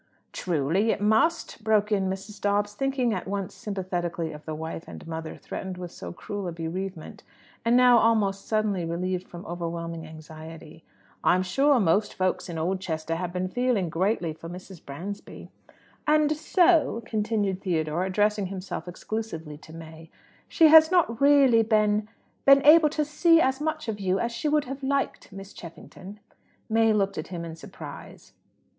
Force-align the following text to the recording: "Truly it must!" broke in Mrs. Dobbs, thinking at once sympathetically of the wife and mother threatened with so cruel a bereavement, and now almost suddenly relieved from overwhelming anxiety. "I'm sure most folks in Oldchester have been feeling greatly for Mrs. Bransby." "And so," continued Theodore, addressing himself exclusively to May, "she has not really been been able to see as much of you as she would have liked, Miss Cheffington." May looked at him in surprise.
"Truly 0.33 0.89
it 0.89 0.99
must!" 0.99 1.63
broke 1.63 1.91
in 1.91 2.09
Mrs. 2.09 2.41
Dobbs, 2.41 2.73
thinking 2.73 3.13
at 3.13 3.27
once 3.27 3.53
sympathetically 3.53 4.31
of 4.31 4.43
the 4.45 4.55
wife 4.55 4.87
and 4.87 5.05
mother 5.05 5.35
threatened 5.37 5.77
with 5.77 5.91
so 5.91 6.11
cruel 6.11 6.47
a 6.47 6.51
bereavement, 6.51 7.21
and 7.63 7.77
now 7.77 7.99
almost 7.99 8.47
suddenly 8.47 8.83
relieved 8.83 9.27
from 9.27 9.45
overwhelming 9.45 10.07
anxiety. 10.07 10.83
"I'm 11.23 11.43
sure 11.43 11.79
most 11.79 12.15
folks 12.15 12.49
in 12.49 12.57
Oldchester 12.57 13.13
have 13.17 13.31
been 13.31 13.47
feeling 13.47 13.89
greatly 13.89 14.33
for 14.33 14.49
Mrs. 14.49 14.83
Bransby." 14.83 15.49
"And 16.07 16.31
so," 16.35 17.03
continued 17.05 17.61
Theodore, 17.61 18.03
addressing 18.03 18.47
himself 18.47 18.87
exclusively 18.87 19.59
to 19.59 19.71
May, 19.71 20.09
"she 20.47 20.69
has 20.69 20.89
not 20.89 21.21
really 21.21 21.61
been 21.61 22.09
been 22.43 22.65
able 22.65 22.89
to 22.89 23.05
see 23.05 23.39
as 23.39 23.61
much 23.61 23.87
of 23.87 23.99
you 23.99 24.17
as 24.17 24.31
she 24.31 24.47
would 24.49 24.65
have 24.65 24.81
liked, 24.81 25.31
Miss 25.31 25.53
Cheffington." 25.53 26.19
May 26.67 26.91
looked 26.91 27.19
at 27.19 27.27
him 27.27 27.45
in 27.45 27.55
surprise. 27.55 28.33